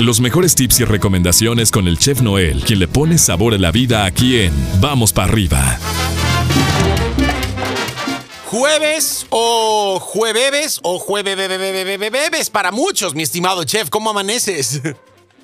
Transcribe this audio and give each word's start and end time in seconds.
Los 0.00 0.18
mejores 0.18 0.54
tips 0.54 0.80
y 0.80 0.84
recomendaciones 0.86 1.70
con 1.70 1.86
el 1.86 1.98
chef 1.98 2.22
Noel, 2.22 2.64
quien 2.64 2.78
le 2.78 2.88
pone 2.88 3.18
sabor 3.18 3.52
a 3.52 3.58
la 3.58 3.70
vida 3.70 4.06
aquí 4.06 4.40
en 4.40 4.50
Vamos 4.80 5.12
para 5.12 5.30
arriba. 5.30 5.76
Jueves 8.46 9.26
o 9.28 10.00
jueves 10.00 10.80
o 10.82 10.98
jueves 10.98 12.48
para 12.50 12.70
muchos, 12.70 13.14
mi 13.14 13.24
estimado 13.24 13.62
chef. 13.64 13.90
¿Cómo 13.90 14.08
amaneces? 14.08 14.80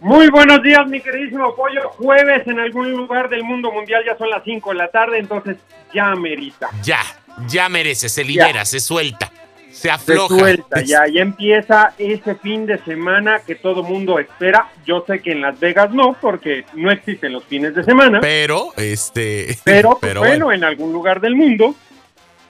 Muy 0.00 0.30
buenos 0.30 0.62
días, 0.62 0.86
mi 0.88 1.02
queridísimo 1.02 1.54
pollo. 1.54 1.90
Jueves 1.90 2.46
en 2.46 2.58
algún 2.58 2.92
lugar 2.92 3.28
del 3.28 3.44
mundo 3.44 3.70
mundial 3.70 4.02
ya 4.06 4.16
son 4.16 4.30
las 4.30 4.42
5 4.42 4.70
de 4.70 4.76
la 4.76 4.88
tarde, 4.88 5.18
entonces 5.18 5.58
ya 5.92 6.14
merita. 6.14 6.70
Ya, 6.82 7.00
ya 7.46 7.68
merece, 7.68 8.08
se 8.08 8.24
libera, 8.24 8.64
se 8.64 8.80
suelta, 8.80 9.30
se 9.76 9.90
afloja. 9.90 10.34
Se 10.34 10.40
suelta, 10.40 10.80
ya, 10.82 11.06
ya 11.06 11.22
empieza 11.22 11.92
ese 11.98 12.34
fin 12.36 12.66
de 12.66 12.78
semana 12.84 13.40
que 13.46 13.54
todo 13.54 13.82
mundo 13.82 14.18
espera. 14.18 14.70
Yo 14.86 15.04
sé 15.06 15.20
que 15.20 15.32
en 15.32 15.42
Las 15.42 15.60
Vegas 15.60 15.92
no, 15.92 16.16
porque 16.20 16.64
no 16.74 16.90
existen 16.90 17.32
los 17.32 17.44
fines 17.44 17.74
de 17.74 17.84
semana. 17.84 18.20
Pero, 18.20 18.72
este. 18.76 19.58
Pero, 19.64 19.98
pues, 20.00 20.16
bueno, 20.16 20.52
en 20.52 20.64
algún 20.64 20.92
lugar 20.92 21.20
del 21.20 21.36
mundo 21.36 21.74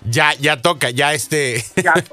ya, 0.09 0.35
ya 0.35 0.61
toca, 0.63 0.91
ya 0.91 1.15
este. 1.15 1.65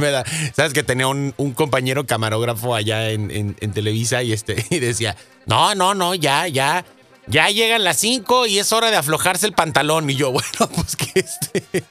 Sabes 0.54 0.74
que 0.74 0.84
tenía 0.84 1.08
un, 1.08 1.32
compañero 1.56 2.06
camarógrafo 2.06 2.74
allá 2.74 3.10
en, 3.10 3.54
Televisa 3.74 4.24
y 4.24 4.34
este 4.34 4.66
y 4.70 4.80
decía: 4.80 5.16
No, 5.46 5.76
no, 5.76 5.94
no, 5.94 6.16
ya, 6.16 6.48
ya. 6.48 6.84
Ya 7.26 7.48
llegan 7.48 7.86
las 7.86 7.98
5 8.00 8.48
y 8.48 8.60
es 8.60 8.74
hora 8.74 8.92
de 8.92 8.98
aflojarse 8.98 9.46
el 9.46 9.54
pantalón. 9.54 10.10
Y 10.10 10.16
yo, 10.16 10.32
bueno, 10.32 10.70
pues 10.76 10.98
que 10.98 11.20
este. 11.20 11.84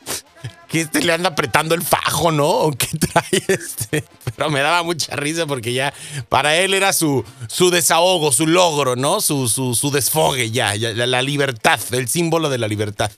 Que 0.72 0.80
este 0.80 1.02
le 1.02 1.12
anda 1.12 1.28
apretando 1.28 1.74
el 1.74 1.82
fajo, 1.82 2.32
¿no? 2.32 2.48
¿O 2.48 2.72
qué 2.72 2.86
trae 2.98 3.42
este? 3.46 4.04
Pero 4.34 4.48
me 4.48 4.60
daba 4.60 4.82
mucha 4.82 5.14
risa 5.16 5.46
porque 5.46 5.74
ya 5.74 5.92
para 6.30 6.56
él 6.56 6.72
era 6.72 6.94
su, 6.94 7.22
su 7.46 7.70
desahogo, 7.70 8.32
su 8.32 8.46
logro, 8.46 8.96
¿no? 8.96 9.20
Su, 9.20 9.48
su, 9.48 9.90
desfogue 9.90 10.50
ya, 10.50 10.74
ya, 10.74 10.94
la 10.94 11.20
libertad, 11.20 11.78
el 11.92 12.08
símbolo 12.08 12.48
de 12.48 12.56
la 12.56 12.68
libertad. 12.68 13.10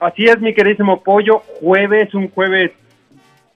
Así 0.00 0.24
es, 0.24 0.40
mi 0.40 0.52
queridísimo 0.52 1.00
pollo. 1.02 1.42
Jueves, 1.60 2.12
un 2.14 2.28
jueves, 2.30 2.72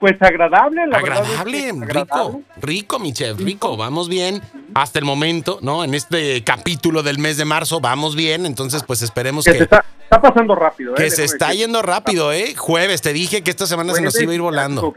pues 0.03 0.20
agradable, 0.20 0.84
la 0.89 0.98
agradable, 0.98 1.72
rico, 1.86 2.42
rico, 2.61 2.98
mi 2.98 3.12
chef, 3.12 3.39
rico. 3.39 3.77
Vamos 3.77 4.09
bien 4.09 4.42
hasta 4.75 4.98
el 4.98 5.05
momento, 5.05 5.61
¿no? 5.62 5.84
En 5.84 5.94
este 5.94 6.42
capítulo 6.42 7.05
del 7.05 7.20
mes 7.20 7.36
de 7.36 7.44
marzo 7.44 7.81
vamos 7.81 8.17
bien, 8.17 8.44
entonces 8.44 8.83
pues 8.84 9.00
esperemos 9.03 9.44
que. 9.44 9.53
que... 9.53 9.59
Se 9.59 9.62
está, 9.62 9.84
pasando 10.20 10.56
rápido, 10.56 10.94
¿eh? 10.94 10.97
Que 10.97 11.09
se 11.12 11.22
está 11.22 11.53
yendo 11.53 11.83
rápido, 11.83 12.33
¿eh? 12.33 12.56
Jueves, 12.56 13.00
te 13.00 13.12
dije 13.12 13.42
que 13.44 13.50
esta 13.50 13.64
semana 13.64 13.94
se 13.94 14.03
nos 14.03 14.20
iba 14.20 14.33
a 14.33 14.34
ir 14.34 14.41
volando. 14.41 14.92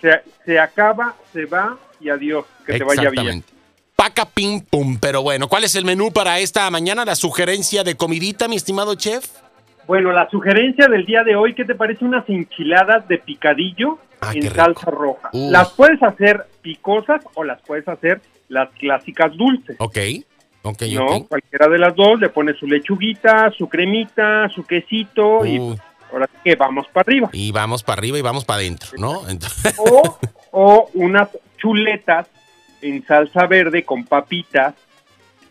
Se, 0.00 0.22
se 0.46 0.60
acaba, 0.60 1.16
se 1.32 1.46
va 1.46 1.76
y 1.98 2.08
adiós, 2.08 2.44
que 2.64 2.78
te 2.78 2.84
vaya 2.84 3.10
bien. 3.10 3.42
Paca 3.96 4.26
pim 4.26 4.60
pum, 4.60 4.96
pero 5.00 5.22
bueno, 5.22 5.48
¿cuál 5.48 5.64
es 5.64 5.74
el 5.74 5.84
menú 5.84 6.12
para 6.12 6.38
esta 6.38 6.70
mañana? 6.70 7.04
La 7.04 7.16
sugerencia 7.16 7.82
de 7.82 7.96
comidita, 7.96 8.46
mi 8.46 8.54
estimado 8.54 8.94
chef. 8.94 9.26
Bueno, 9.88 10.12
la 10.12 10.28
sugerencia 10.28 10.86
del 10.86 11.06
día 11.06 11.24
de 11.24 11.34
hoy, 11.34 11.54
¿qué 11.54 11.64
te 11.64 11.74
parece 11.74 12.04
unas 12.04 12.28
enchiladas 12.28 13.08
de 13.08 13.16
picadillo 13.16 13.98
ah, 14.20 14.32
en 14.34 14.42
salsa 14.50 14.90
roja? 14.90 15.30
Las 15.32 15.70
puedes 15.70 16.02
hacer 16.02 16.44
picosas 16.60 17.24
o 17.32 17.42
las 17.42 17.62
puedes 17.62 17.88
hacer 17.88 18.20
las 18.48 18.68
clásicas 18.72 19.34
dulces. 19.34 19.76
Ok, 19.78 19.96
ok, 20.60 20.82
No, 20.92 21.24
cualquiera 21.26 21.68
de 21.68 21.78
las 21.78 21.96
dos, 21.96 22.20
le 22.20 22.28
pones 22.28 22.58
su 22.58 22.66
lechuguita, 22.66 23.50
su 23.56 23.66
cremita, 23.66 24.50
su 24.54 24.62
quesito 24.64 25.46
y 25.46 25.56
ahora 26.12 26.26
sí 26.26 26.38
que 26.44 26.54
vamos 26.54 26.86
para 26.92 27.04
arriba. 27.04 27.30
Y 27.32 27.50
vamos 27.50 27.82
para 27.82 27.98
arriba 27.98 28.18
y 28.18 28.22
vamos 28.22 28.44
para 28.44 28.58
adentro, 28.58 28.90
¿no? 28.98 29.22
O, 29.78 30.18
o 30.50 30.90
unas 30.92 31.30
chuletas 31.56 32.26
en 32.82 33.06
salsa 33.06 33.46
verde 33.46 33.84
con 33.84 34.04
papitas 34.04 34.74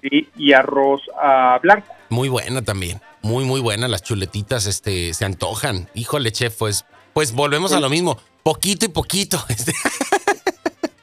y 0.04 0.54
arroz 0.54 1.02
uh, 1.08 1.60
blanco. 1.60 1.92
Muy 2.10 2.30
buena 2.30 2.62
también. 2.62 3.02
Muy, 3.22 3.46
muy 3.46 3.60
buena. 3.60 3.88
Las 3.88 4.04
chuletitas 4.04 4.66
este, 4.66 5.14
se 5.14 5.26
antojan. 5.26 5.89
Híjole, 5.94 6.32
chef, 6.32 6.55
pues, 6.58 6.86
pues 7.14 7.33
volvemos 7.33 7.72
a 7.73 7.80
lo 7.80 7.89
mismo. 7.89 8.17
Poquito 8.44 8.86
y 8.86 8.89
poquito. 8.89 9.44
Este. 9.50 9.73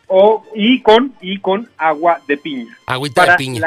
O, 0.07 0.45
y 0.55 0.81
con, 0.83 1.13
y 1.21 1.41
con 1.41 1.69
agua 1.77 2.21
de 2.29 2.37
piña. 2.37 2.79
Agüita 2.87 3.27
de 3.27 3.35
piña. 3.37 3.67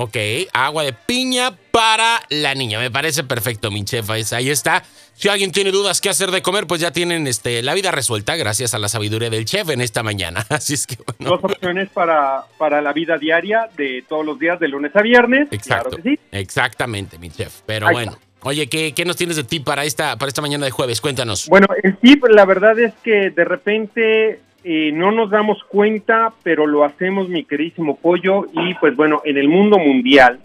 Ok, 0.00 0.16
agua 0.52 0.84
de 0.84 0.92
piña 0.92 1.50
para 1.72 2.20
la 2.30 2.54
niña. 2.54 2.78
Me 2.78 2.88
parece 2.88 3.24
perfecto, 3.24 3.72
mi 3.72 3.84
chef. 3.84 4.08
Ahí 4.10 4.48
está. 4.48 4.84
Si 5.14 5.28
alguien 5.28 5.50
tiene 5.50 5.72
dudas 5.72 6.00
qué 6.00 6.08
hacer 6.08 6.30
de 6.30 6.40
comer, 6.40 6.68
pues 6.68 6.80
ya 6.80 6.92
tienen 6.92 7.26
este, 7.26 7.62
la 7.62 7.74
vida 7.74 7.90
resuelta 7.90 8.36
gracias 8.36 8.74
a 8.74 8.78
la 8.78 8.88
sabiduría 8.88 9.28
del 9.28 9.44
chef 9.44 9.70
en 9.70 9.80
esta 9.80 10.04
mañana. 10.04 10.46
Así 10.50 10.74
es 10.74 10.86
que 10.86 10.98
bueno. 11.04 11.36
Dos 11.36 11.50
opciones 11.50 11.88
para, 11.88 12.44
para 12.58 12.80
la 12.80 12.92
vida 12.92 13.18
diaria 13.18 13.70
de 13.76 14.04
todos 14.08 14.24
los 14.24 14.38
días, 14.38 14.60
de 14.60 14.68
lunes 14.68 14.94
a 14.94 15.02
viernes. 15.02 15.48
Exacto. 15.50 15.96
Exactamente, 16.30 17.18
mi 17.18 17.30
chef. 17.30 17.62
Pero 17.66 17.90
bueno. 17.90 18.16
Oye, 18.42 18.68
¿qué, 18.68 18.94
¿qué, 18.94 19.04
nos 19.04 19.16
tienes 19.16 19.34
de 19.34 19.42
tip 19.42 19.64
para 19.64 19.84
esta, 19.84 20.16
para 20.16 20.28
esta 20.28 20.40
mañana 20.40 20.64
de 20.64 20.70
jueves? 20.70 21.00
Cuéntanos. 21.00 21.48
Bueno, 21.48 21.66
el 21.82 21.96
tip, 21.96 22.22
la 22.28 22.44
verdad 22.44 22.78
es 22.78 22.94
que 23.02 23.30
de 23.30 23.44
repente 23.44 24.42
eh, 24.64 24.90
no 24.92 25.12
nos 25.12 25.30
damos 25.30 25.62
cuenta, 25.64 26.32
pero 26.42 26.66
lo 26.66 26.84
hacemos, 26.84 27.28
mi 27.28 27.44
queridísimo 27.44 27.96
pollo, 27.96 28.46
y 28.52 28.74
pues 28.74 28.96
bueno, 28.96 29.22
en 29.24 29.38
el 29.38 29.48
mundo 29.48 29.78
mundial, 29.78 30.40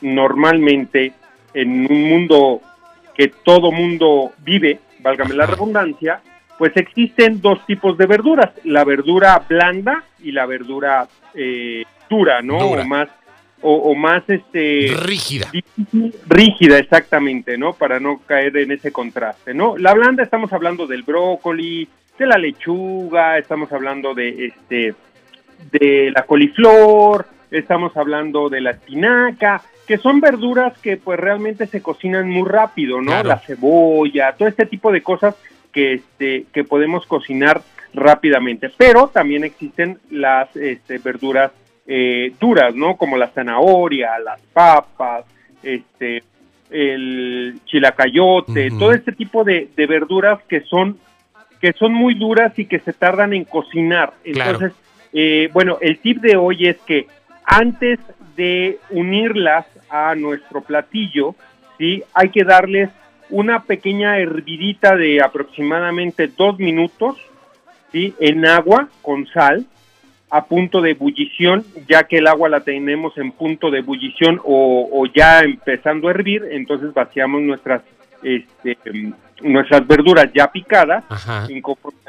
normalmente, 0.00 1.12
en 1.54 1.90
un 1.90 2.08
mundo 2.08 2.60
que 3.14 3.28
todo 3.28 3.72
mundo 3.72 4.32
vive, 4.38 4.78
válgame 5.00 5.34
la 5.34 5.46
redundancia, 5.46 6.20
pues 6.56 6.76
existen 6.76 7.40
dos 7.40 7.64
tipos 7.66 7.96
de 7.98 8.06
verduras, 8.06 8.50
la 8.64 8.84
verdura 8.84 9.40
blanda 9.48 10.04
y 10.22 10.32
la 10.32 10.46
verdura 10.46 11.06
eh, 11.34 11.84
dura, 12.10 12.42
¿no? 12.42 12.58
O 12.58 12.84
más, 12.84 13.08
o, 13.62 13.94
más 13.94 14.22
este 14.28 14.92
rígida. 15.02 15.50
rígida, 16.26 16.78
exactamente, 16.78 17.56
¿no? 17.56 17.74
Para 17.74 18.00
no 18.00 18.18
caer 18.26 18.56
en 18.56 18.72
ese 18.72 18.90
contraste, 18.90 19.54
¿no? 19.54 19.76
La 19.76 19.94
blanda 19.94 20.22
estamos 20.22 20.52
hablando 20.52 20.86
del 20.86 21.02
brócoli, 21.02 21.88
de 22.18 22.26
la 22.26 22.38
lechuga, 22.38 23.38
estamos 23.38 23.72
hablando 23.72 24.14
de 24.14 24.46
este 24.46 24.94
de 25.72 26.12
la 26.14 26.22
coliflor, 26.22 27.26
estamos 27.50 27.96
hablando 27.96 28.48
de 28.48 28.60
la 28.60 28.70
espinaca, 28.72 29.62
que 29.86 29.98
son 29.98 30.20
verduras 30.20 30.78
que 30.78 30.96
pues 30.96 31.18
realmente 31.18 31.66
se 31.66 31.82
cocinan 31.82 32.28
muy 32.28 32.48
rápido, 32.48 33.00
¿no? 33.00 33.22
La 33.22 33.38
cebolla, 33.38 34.34
todo 34.36 34.48
este 34.48 34.66
tipo 34.66 34.92
de 34.92 35.02
cosas 35.02 35.34
que, 35.72 35.94
este, 35.94 36.44
que 36.52 36.64
podemos 36.64 37.06
cocinar 37.06 37.62
rápidamente. 37.94 38.70
Pero 38.76 39.08
también 39.08 39.44
existen 39.44 39.98
las 40.10 40.54
este, 40.56 40.98
verduras 40.98 41.52
eh, 41.86 42.32
duras, 42.38 42.74
¿no? 42.74 42.96
Como 42.96 43.16
la 43.16 43.28
zanahoria, 43.28 44.18
las 44.18 44.40
papas, 44.52 45.24
este, 45.62 46.22
el 46.70 47.58
chilacayote, 47.64 48.70
todo 48.78 48.92
este 48.92 49.12
tipo 49.12 49.42
de, 49.42 49.70
verduras 49.76 50.40
que 50.48 50.60
son 50.60 50.98
que 51.60 51.72
son 51.72 51.92
muy 51.92 52.14
duras 52.14 52.58
y 52.58 52.66
que 52.66 52.78
se 52.80 52.92
tardan 52.92 53.32
en 53.32 53.44
cocinar. 53.44 54.12
Entonces, 54.24 54.72
eh, 55.12 55.48
bueno, 55.52 55.78
el 55.80 55.98
tip 55.98 56.20
de 56.20 56.36
hoy 56.36 56.66
es 56.66 56.76
que 56.78 57.06
antes 57.44 57.98
de 58.36 58.78
unirlas 58.90 59.66
a 59.90 60.14
nuestro 60.14 60.60
platillo, 60.60 61.34
¿sí? 61.78 62.02
hay 62.14 62.30
que 62.30 62.44
darles 62.44 62.90
una 63.30 63.64
pequeña 63.64 64.18
hervidita 64.18 64.96
de 64.96 65.22
aproximadamente 65.22 66.28
dos 66.28 66.58
minutos 66.58 67.16
¿sí? 67.92 68.14
en 68.20 68.46
agua 68.46 68.88
con 69.02 69.26
sal 69.26 69.66
a 70.30 70.44
punto 70.44 70.82
de 70.82 70.90
ebullición, 70.90 71.64
ya 71.88 72.04
que 72.04 72.18
el 72.18 72.26
agua 72.26 72.48
la 72.48 72.60
tenemos 72.60 73.16
en 73.16 73.32
punto 73.32 73.70
de 73.70 73.78
ebullición 73.78 74.40
o, 74.44 75.06
ya 75.14 75.40
empezando 75.40 76.08
a 76.08 76.10
hervir, 76.10 76.46
entonces 76.50 76.92
vaciamos 76.92 77.40
nuestras 77.40 77.82
este, 78.22 78.76
nuestras 79.42 79.86
verduras 79.86 80.28
ya 80.34 80.50
picadas, 80.50 81.04
a 81.10 81.46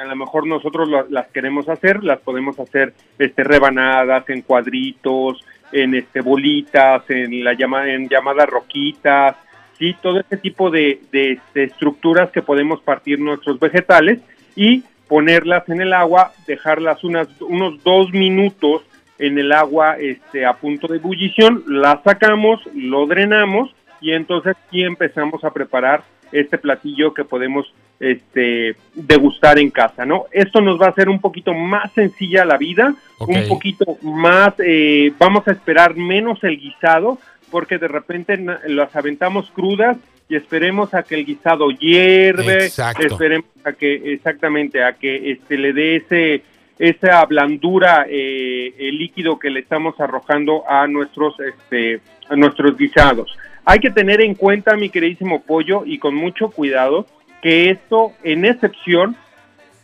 lo 0.06 0.16
mejor 0.16 0.47
nosotros 0.47 0.90
las 1.09 1.28
queremos 1.28 1.69
hacer, 1.69 2.03
las 2.03 2.19
podemos 2.19 2.59
hacer 2.59 2.94
este 3.17 3.44
rebanadas 3.44 4.30
en 4.30 4.42
cuadritos, 4.42 5.44
en 5.71 5.95
este 5.95 6.21
bolitas, 6.21 7.04
en 7.09 7.44
la 7.44 7.54
llama, 7.54 7.89
en 7.89 8.09
llamadas 8.09 8.50
roquitas, 8.50 9.36
sí, 9.77 9.95
todo 10.01 10.19
este 10.19 10.38
tipo 10.38 10.69
de, 10.69 11.01
de, 11.12 11.39
estructuras 11.54 12.31
que 12.31 12.42
podemos 12.42 12.81
partir 12.81 13.19
nuestros 13.19 13.59
vegetales 13.59 14.19
y 14.56 14.83
ponerlas 15.07 15.68
en 15.69 15.81
el 15.81 15.94
agua, 15.94 16.33
dejarlas 16.48 17.04
unas, 17.04 17.27
unos 17.42 17.83
dos 17.83 18.12
minutos 18.12 18.83
en 19.18 19.38
el 19.38 19.51
agua 19.51 19.98
este, 19.98 20.45
a 20.45 20.54
punto 20.54 20.88
de 20.88 20.98
ebullición, 20.98 21.63
las 21.68 22.01
sacamos, 22.04 22.62
lo 22.74 23.06
drenamos 23.06 23.74
y 24.01 24.13
entonces 24.13 24.56
aquí 24.65 24.83
empezamos 24.83 25.44
a 25.44 25.51
preparar 25.51 26.04
este 26.31 26.58
platillo 26.58 27.14
que 27.14 27.24
podemos 27.24 27.74
este, 28.00 28.76
degustar 28.94 29.60
en 29.60 29.72
casa, 29.72 30.06
¿no? 30.06 30.26
Esto 30.31 30.62
nos 30.62 30.80
va 30.80 30.88
a 30.88 30.90
hacer 30.90 31.10
un 31.10 31.20
poquito 31.20 31.54
más 31.54 31.92
sencilla 31.94 32.46
la 32.46 32.58
vida, 32.58 32.96
un 33.20 33.48
poquito 33.48 33.98
más, 34.02 34.54
eh, 34.60 35.12
vamos 35.18 35.48
a 35.48 35.52
esperar 35.52 35.96
menos 35.96 36.44
el 36.44 36.58
guisado, 36.58 37.20
porque 37.52 37.78
de 37.78 37.88
repente 37.88 38.38
las 38.68 38.96
aventamos 38.96 39.50
crudas 39.52 39.98
y 40.30 40.36
esperemos 40.36 40.94
a 40.94 41.04
que 41.04 41.16
el 41.16 41.26
guisado 41.26 41.72
hierve, 41.72 42.66
esperemos 43.00 43.50
a 43.64 43.74
que 43.74 44.14
exactamente 44.14 44.84
a 44.84 44.94
que 44.94 45.31
este 45.31 45.58
le 45.58 45.74
dé 45.74 45.96
ese 45.96 46.44
esa 46.78 47.26
blandura 47.26 48.06
eh, 48.08 48.74
el 48.78 48.98
líquido 48.98 49.38
que 49.38 49.50
le 49.50 49.60
estamos 49.60 50.00
arrojando 50.00 50.64
a 50.70 50.88
nuestros 50.88 51.36
este 51.40 52.00
a 52.30 52.36
nuestros 52.36 52.78
guisados. 52.78 53.36
Hay 53.69 53.81
que 53.81 53.92
tener 53.92 54.19
en 54.21 54.33
cuenta, 54.33 54.75
mi 54.75 54.89
queridísimo 54.89 55.44
pollo, 55.44 55.83
y 55.86 56.00
con 56.00 56.16
mucho 56.16 56.50
cuidado, 56.50 57.06
que 57.44 57.69
esto, 57.69 58.13
en 58.24 58.44
excepción 58.44 59.16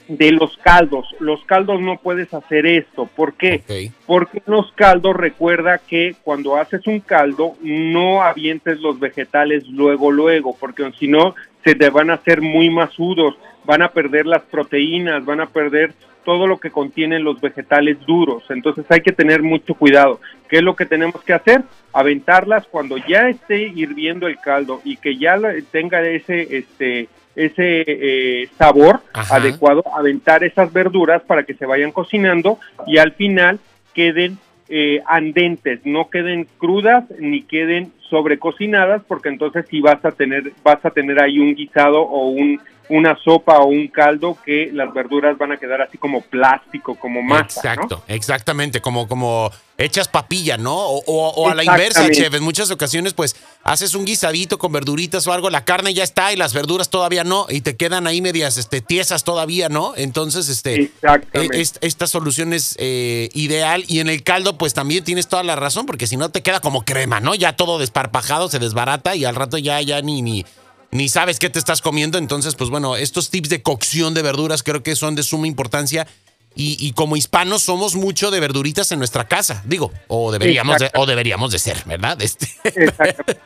de 0.07 0.31
los 0.31 0.57
caldos, 0.57 1.05
los 1.19 1.43
caldos 1.45 1.79
no 1.81 1.97
puedes 1.97 2.33
hacer 2.33 2.65
esto. 2.65 3.07
¿Por 3.15 3.35
qué? 3.35 3.91
Porque 4.07 4.41
los 4.47 4.71
caldos 4.71 5.15
recuerda 5.15 5.77
que 5.77 6.15
cuando 6.23 6.55
haces 6.55 6.87
un 6.87 6.99
caldo 6.99 7.53
no 7.61 8.23
avientes 8.23 8.79
los 8.79 8.99
vegetales 8.99 9.67
luego, 9.67 10.09
luego, 10.09 10.57
porque 10.59 10.91
si 10.97 11.07
no 11.07 11.35
se 11.63 11.75
te 11.75 11.91
van 11.91 12.09
a 12.09 12.15
hacer 12.15 12.41
muy 12.41 12.71
masudos, 12.71 13.35
van 13.65 13.83
a 13.83 13.89
perder 13.89 14.25
las 14.25 14.41
proteínas, 14.45 15.23
van 15.25 15.41
a 15.41 15.49
perder 15.49 15.93
todo 16.25 16.47
lo 16.47 16.57
que 16.57 16.71
contienen 16.71 17.23
los 17.23 17.39
vegetales 17.39 17.97
duros. 18.05 18.43
Entonces 18.49 18.85
hay 18.89 19.01
que 19.01 19.13
tener 19.13 19.41
mucho 19.41 19.75
cuidado. 19.75 20.19
¿Qué 20.49 20.57
es 20.57 20.63
lo 20.63 20.75
que 20.75 20.85
tenemos 20.85 21.23
que 21.23 21.33
hacer? 21.33 21.63
Aventarlas 21.93 22.67
cuando 22.67 22.97
ya 22.97 23.29
esté 23.29 23.67
hirviendo 23.67 24.27
el 24.27 24.39
caldo 24.39 24.81
y 24.83 24.97
que 24.97 25.17
ya 25.17 25.39
tenga 25.71 26.01
ese 26.01 26.57
este 26.57 27.07
ese 27.35 27.83
eh, 27.87 28.49
sabor 28.57 29.01
adecuado, 29.13 29.83
aventar 29.93 30.43
esas 30.43 30.71
verduras 30.71 31.21
para 31.23 31.43
que 31.43 31.53
se 31.53 31.65
vayan 31.65 31.91
cocinando 31.91 32.59
y 32.87 32.97
al 32.97 33.11
final 33.11 33.59
queden 33.93 34.37
eh, 34.69 35.01
andentes, 35.05 35.81
no 35.85 36.09
queden 36.09 36.47
crudas 36.57 37.03
ni 37.19 37.43
queden 37.43 37.91
sobrecocinadas, 38.09 39.03
porque 39.07 39.29
entonces 39.29 39.65
sí 39.69 39.81
vas 39.81 40.03
a 40.05 40.11
tener, 40.11 40.53
vas 40.63 40.83
a 40.85 40.91
tener 40.91 41.21
ahí 41.21 41.39
un 41.39 41.55
guisado 41.55 42.01
o 42.01 42.29
un 42.29 42.59
una 42.89 43.17
sopa 43.23 43.59
o 43.59 43.65
un 43.65 43.87
caldo 43.87 44.37
que 44.45 44.69
las 44.71 44.93
verduras 44.93 45.37
van 45.37 45.51
a 45.51 45.57
quedar 45.57 45.81
así 45.81 45.97
como 45.97 46.21
plástico, 46.21 46.95
como 46.95 47.21
masa. 47.21 47.59
Exacto, 47.59 48.03
exactamente, 48.07 48.81
como, 48.81 49.07
como 49.07 49.51
hechas 49.77 50.07
papilla, 50.07 50.57
¿no? 50.57 50.75
O, 50.75 51.49
a 51.49 51.55
la 51.55 51.63
inversa, 51.63 52.09
chef. 52.09 52.33
En 52.33 52.43
muchas 52.43 52.71
ocasiones, 52.71 53.13
pues, 53.13 53.35
haces 53.63 53.95
un 53.95 54.05
guisadito 54.05 54.57
con 54.57 54.71
verduritas 54.71 55.25
o 55.27 55.33
algo, 55.33 55.49
la 55.49 55.65
carne 55.65 55.93
ya 55.93 56.03
está 56.03 56.31
y 56.31 56.35
las 56.35 56.53
verduras 56.53 56.89
todavía 56.89 57.23
no, 57.23 57.47
y 57.49 57.61
te 57.61 57.75
quedan 57.75 58.07
ahí 58.07 58.21
medias 58.21 58.57
este, 58.57 58.81
tiesas 58.81 59.23
todavía, 59.23 59.69
¿no? 59.69 59.93
Entonces, 59.97 60.49
este, 60.49 60.91
e, 61.33 61.63
esta 61.81 62.07
solución 62.07 62.53
es 62.53 62.75
eh, 62.79 63.29
ideal. 63.33 63.83
Y 63.87 63.99
en 63.99 64.09
el 64.09 64.23
caldo, 64.23 64.57
pues 64.57 64.73
también 64.73 65.03
tienes 65.03 65.27
toda 65.27 65.43
la 65.43 65.55
razón, 65.55 65.85
porque 65.85 66.07
si 66.07 66.17
no 66.17 66.29
te 66.29 66.41
queda 66.41 66.59
como 66.59 66.85
crema, 66.85 67.19
¿no? 67.19 67.35
Ya 67.35 67.55
todo 67.55 67.79
desparpajado, 67.79 68.49
se 68.49 68.59
desbarata 68.59 69.15
y 69.15 69.25
al 69.25 69.35
rato 69.35 69.57
ya, 69.57 69.81
ya 69.81 70.01
ni, 70.01 70.21
ni 70.21 70.45
ni 70.91 71.09
sabes 71.09 71.39
qué 71.39 71.49
te 71.49 71.59
estás 71.59 71.81
comiendo. 71.81 72.17
Entonces, 72.17 72.55
pues 72.55 72.69
bueno, 72.69 72.95
estos 72.95 73.29
tips 73.29 73.49
de 73.49 73.61
cocción 73.61 74.13
de 74.13 74.21
verduras 74.21 74.63
creo 74.63 74.83
que 74.83 74.95
son 74.95 75.15
de 75.15 75.23
suma 75.23 75.47
importancia. 75.47 76.07
Y, 76.57 76.93
como 76.93 77.17
hispanos 77.17 77.63
somos 77.63 77.95
mucho 77.95 78.31
de 78.31 78.39
verduritas 78.39 78.89
en 78.93 78.99
nuestra 78.99 79.25
casa, 79.25 79.61
digo, 79.65 79.91
o 80.07 80.31
deberíamos, 80.31 80.77
de, 80.79 80.89
o 80.95 81.05
deberíamos 81.05 81.51
de 81.51 81.59
ser, 81.59 81.79
¿verdad? 81.85 82.17
Este. 82.21 82.47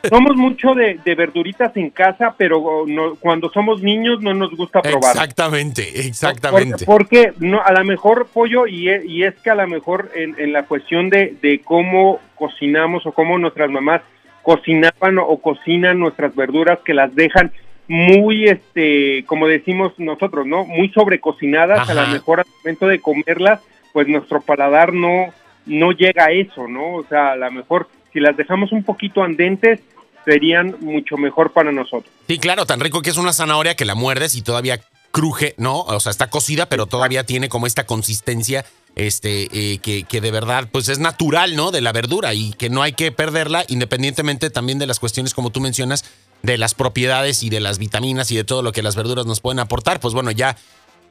Somos 0.08 0.36
mucho 0.36 0.74
de, 0.74 1.00
verduritas 1.16 1.76
en 1.76 1.90
casa, 1.90 2.36
pero 2.38 2.86
cuando 3.18 3.50
somos 3.50 3.82
niños 3.82 4.20
no 4.20 4.32
nos 4.32 4.56
gusta 4.56 4.80
probar. 4.80 5.16
Exactamente, 5.16 6.06
exactamente. 6.06 6.84
Porque, 6.84 7.32
no, 7.40 7.60
a 7.60 7.72
lo 7.72 7.84
mejor 7.84 8.28
pollo, 8.32 8.68
y, 8.68 8.88
y 8.88 9.24
es 9.24 9.34
que 9.42 9.50
a 9.50 9.56
lo 9.56 9.66
mejor 9.66 10.12
en, 10.14 10.36
en 10.38 10.52
la 10.52 10.66
cuestión 10.66 11.10
de, 11.10 11.34
de 11.42 11.62
cómo 11.62 12.20
cocinamos 12.36 13.04
o 13.06 13.12
cómo 13.12 13.38
nuestras 13.38 13.70
mamás 13.70 14.02
cocinaban 14.50 15.16
o 15.18 15.36
cocinan 15.36 16.00
nuestras 16.00 16.34
verduras 16.34 16.80
que 16.84 16.92
las 16.92 17.14
dejan 17.14 17.52
muy, 17.86 18.46
este, 18.46 19.24
como 19.26 19.46
decimos 19.46 19.92
nosotros, 19.98 20.44
¿no? 20.44 20.64
Muy 20.64 20.88
sobrecocinadas, 20.88 21.88
a 21.88 21.94
lo 21.94 22.04
mejor 22.08 22.40
al 22.40 22.46
momento 22.58 22.88
de 22.88 23.00
comerlas, 23.00 23.60
pues 23.92 24.08
nuestro 24.08 24.40
paladar 24.40 24.92
no, 24.92 25.32
no 25.66 25.92
llega 25.92 26.24
a 26.24 26.32
eso, 26.32 26.66
¿no? 26.66 26.94
O 26.94 27.04
sea, 27.08 27.32
a 27.32 27.36
lo 27.36 27.48
mejor 27.52 27.86
si 28.12 28.18
las 28.18 28.36
dejamos 28.36 28.72
un 28.72 28.82
poquito 28.82 29.22
andentes, 29.22 29.78
serían 30.24 30.74
mucho 30.80 31.16
mejor 31.16 31.52
para 31.52 31.70
nosotros. 31.70 32.12
Sí, 32.26 32.40
claro, 32.40 32.66
tan 32.66 32.80
rico 32.80 33.02
que 33.02 33.10
es 33.10 33.18
una 33.18 33.32
zanahoria 33.32 33.76
que 33.76 33.84
la 33.84 33.94
muerdes 33.94 34.34
y 34.34 34.42
todavía 34.42 34.80
cruje, 35.10 35.54
¿no? 35.58 35.80
O 35.80 36.00
sea, 36.00 36.10
está 36.10 36.30
cocida, 36.30 36.66
pero 36.66 36.86
todavía 36.86 37.24
tiene 37.24 37.48
como 37.48 37.66
esta 37.66 37.86
consistencia 37.86 38.64
este, 38.96 39.48
eh, 39.52 39.78
que, 39.78 40.04
que, 40.04 40.20
de 40.20 40.30
verdad, 40.30 40.68
pues 40.70 40.88
es 40.88 40.98
natural, 40.98 41.56
¿no? 41.56 41.70
De 41.70 41.80
la 41.80 41.92
verdura 41.92 42.34
y 42.34 42.52
que 42.52 42.70
no 42.70 42.82
hay 42.82 42.92
que 42.92 43.12
perderla, 43.12 43.64
independientemente 43.68 44.50
también 44.50 44.78
de 44.78 44.86
las 44.86 44.98
cuestiones, 44.98 45.34
como 45.34 45.50
tú 45.50 45.60
mencionas, 45.60 46.04
de 46.42 46.58
las 46.58 46.74
propiedades 46.74 47.42
y 47.42 47.50
de 47.50 47.60
las 47.60 47.78
vitaminas 47.78 48.30
y 48.30 48.36
de 48.36 48.44
todo 48.44 48.62
lo 48.62 48.72
que 48.72 48.82
las 48.82 48.96
verduras 48.96 49.26
nos 49.26 49.40
pueden 49.40 49.58
aportar. 49.58 50.00
Pues 50.00 50.14
bueno, 50.14 50.30
ya 50.30 50.56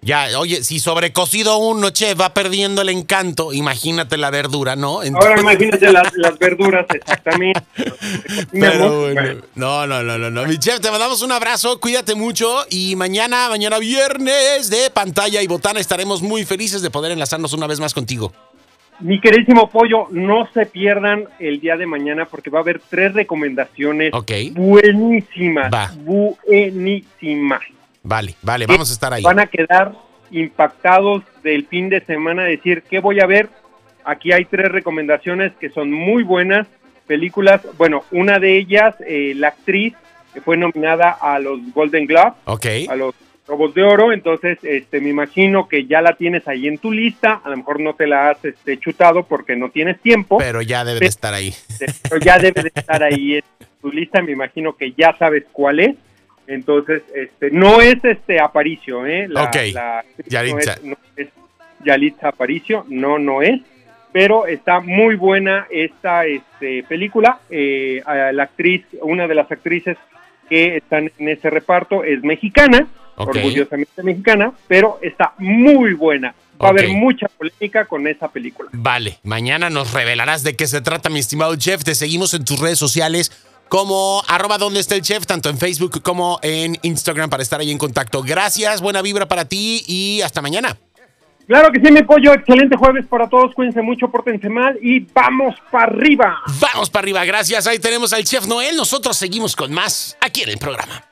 ya, 0.01 0.39
oye, 0.39 0.63
si 0.63 0.79
sobrecocido 0.79 1.57
uno, 1.57 1.89
che, 1.89 2.13
va 2.13 2.33
perdiendo 2.33 2.81
el 2.81 2.89
encanto, 2.89 3.51
imagínate 3.51 4.17
la 4.17 4.29
verdura, 4.29 4.75
¿no? 4.75 5.01
Ahora 5.01 5.41
imagínate 5.41 5.91
las, 5.91 6.39
verduras, 6.39 6.85
exactamente. 6.93 7.61
no, 8.53 9.85
no, 9.85 10.03
no, 10.03 10.17
no, 10.17 10.29
no. 10.29 10.45
Mi 10.45 10.57
chef, 10.57 10.79
te 10.79 10.89
mandamos 10.89 11.21
un 11.21 11.33
abrazo, 11.33 11.79
cuídate 11.79 12.15
mucho 12.15 12.65
y 12.69 12.95
mañana, 12.95 13.49
mañana 13.49 13.77
viernes 13.77 14.69
de 14.69 14.89
pantalla 14.89 15.41
y 15.41 15.47
botana 15.47 15.79
estaremos 15.79 16.21
muy 16.21 16.45
felices 16.45 16.81
de 16.81 16.89
poder 16.89 17.11
enlazarnos 17.11 17.53
una 17.53 17.67
vez 17.67 17.79
más 17.79 17.93
contigo. 17.93 18.31
Mi 19.01 19.19
queridísimo 19.19 19.69
pollo, 19.69 20.07
no 20.11 20.47
se 20.53 20.65
pierdan 20.65 21.25
el 21.39 21.59
día 21.61 21.77
de 21.77 21.85
mañana 21.85 22.25
porque 22.25 22.49
va 22.49 22.59
a 22.59 22.61
haber 22.61 22.81
tres 22.89 23.13
recomendaciones 23.13 24.11
buenísimas. 24.53 25.71
Buenísimas. 26.03 27.61
Vale, 28.09 28.33
vale, 28.41 28.65
vamos 28.65 28.89
a 28.89 28.93
estar 28.93 29.13
ahí. 29.13 29.21
Van 29.21 29.39
a 29.39 29.45
quedar 29.45 29.93
impactados 30.31 31.21
del 31.43 31.67
fin 31.67 31.89
de 31.89 32.01
semana, 32.01 32.43
decir, 32.43 32.81
¿qué 32.89 32.99
voy 32.99 33.19
a 33.19 33.27
ver? 33.27 33.49
Aquí 34.03 34.31
hay 34.31 34.45
tres 34.45 34.71
recomendaciones 34.71 35.53
que 35.59 35.69
son 35.69 35.91
muy 35.91 36.23
buenas, 36.23 36.65
películas, 37.05 37.61
bueno, 37.77 38.03
una 38.09 38.39
de 38.39 38.57
ellas, 38.57 38.95
eh, 39.05 39.33
la 39.35 39.49
actriz, 39.49 39.93
que 40.33 40.41
fue 40.41 40.57
nominada 40.57 41.11
a 41.21 41.37
los 41.37 41.59
Golden 41.71 42.07
Globe, 42.07 42.33
a 42.89 42.95
los 42.95 43.13
Robos 43.47 43.75
de 43.75 43.83
Oro, 43.83 44.11
entonces 44.11 44.57
este, 44.63 45.01
me 45.01 45.09
imagino 45.09 45.67
que 45.67 45.85
ya 45.85 46.01
la 46.01 46.13
tienes 46.13 46.47
ahí 46.47 46.67
en 46.67 46.79
tu 46.79 46.91
lista, 46.91 47.41
a 47.43 47.49
lo 47.49 47.57
mejor 47.57 47.79
no 47.79 47.93
te 47.93 48.07
la 48.07 48.31
has 48.31 48.43
este, 48.43 48.79
chutado 48.79 49.21
porque 49.21 49.55
no 49.55 49.69
tienes 49.69 49.99
tiempo. 50.01 50.39
Pero 50.39 50.63
ya 50.63 50.83
debe 50.83 51.01
de 51.01 51.05
estar 51.05 51.35
ahí. 51.35 51.53
Pero 52.09 52.17
ya 52.19 52.39
debe 52.39 52.63
de 52.63 52.71
estar 52.73 53.03
ahí 53.03 53.35
en 53.35 53.43
tu 53.79 53.91
lista, 53.91 54.19
me 54.23 54.31
imagino 54.31 54.75
que 54.75 54.93
ya 54.93 55.15
sabes 55.19 55.43
cuál 55.51 55.79
es. 55.79 55.95
Entonces, 56.49 57.03
este, 57.13 57.51
no 57.51 57.79
es 57.79 58.03
este 58.03 58.39
Aparicio, 58.39 59.05
¿eh? 59.05 59.27
La, 59.27 59.51
la 59.71 60.03
Yalitza. 60.25 60.77
No 60.83 60.97
es, 61.15 61.27
Yalitza 61.85 62.29
Aparicio, 62.29 62.85
no, 62.89 63.19
no 63.19 63.43
es. 63.43 63.61
Pero 64.11 64.47
está 64.47 64.79
muy 64.79 65.15
buena 65.15 65.67
esta 65.69 66.25
este, 66.25 66.81
película. 66.89 67.39
Eh, 67.51 68.01
la 68.33 68.43
actriz, 68.43 68.83
una 69.03 69.27
de 69.27 69.35
las 69.35 69.51
actrices 69.51 69.95
que 70.49 70.77
están 70.77 71.11
en 71.19 71.29
ese 71.29 71.51
reparto 71.51 72.03
es 72.03 72.23
mexicana, 72.23 72.87
orgullosamente 73.15 74.01
mexicana, 74.01 74.51
pero 74.67 74.97
está 75.03 75.35
muy 75.37 75.93
buena. 75.93 76.33
Va 76.59 76.69
a 76.69 76.71
haber 76.71 76.89
mucha 76.89 77.27
polémica 77.27 77.85
con 77.85 78.07
esa 78.07 78.27
película. 78.27 78.69
Vale, 78.73 79.19
mañana 79.23 79.69
nos 79.69 79.93
revelarás 79.93 80.43
de 80.43 80.55
qué 80.55 80.65
se 80.65 80.81
trata, 80.81 81.11
mi 81.11 81.19
estimado 81.19 81.55
chef. 81.55 81.83
Te 81.83 81.93
seguimos 81.93 82.33
en 82.33 82.43
tus 82.43 82.59
redes 82.59 82.79
sociales 82.79 83.31
como 83.69 84.21
arroba 84.27 84.57
donde 84.57 84.79
está 84.79 84.95
el 84.95 85.01
chef, 85.01 85.25
tanto 85.25 85.49
en 85.49 85.57
Facebook 85.57 86.01
como 86.01 86.39
en 86.41 86.77
Instagram 86.81 87.29
para 87.29 87.43
estar 87.43 87.59
ahí 87.59 87.71
en 87.71 87.77
contacto. 87.77 88.21
Gracias, 88.23 88.81
buena 88.81 89.01
vibra 89.01 89.27
para 89.27 89.45
ti 89.45 89.83
y 89.87 90.21
hasta 90.21 90.41
mañana. 90.41 90.75
Claro 91.49 91.71
que 91.71 91.79
sí, 91.79 91.91
mi 91.91 92.03
pollo. 92.03 92.33
Excelente 92.33 92.77
jueves 92.77 93.07
para 93.07 93.27
todos. 93.27 93.55
Cuídense 93.55 93.81
mucho, 93.81 94.07
pórtense 94.11 94.49
mal 94.49 94.77
y 94.83 94.99
vamos 94.99 95.55
para 95.71 95.85
arriba. 95.85 96.37
Vamos 96.59 96.91
para 96.91 97.05
arriba. 97.05 97.25
Gracias. 97.25 97.65
Ahí 97.65 97.79
tenemos 97.79 98.13
al 98.13 98.23
chef 98.23 98.45
Noel. 98.45 98.75
Nosotros 98.75 99.17
seguimos 99.17 99.55
con 99.55 99.73
más 99.73 100.15
aquí 100.21 100.43
en 100.43 100.49
el 100.49 100.59
programa. 100.59 101.08